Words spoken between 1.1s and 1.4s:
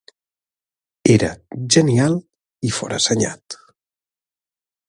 Era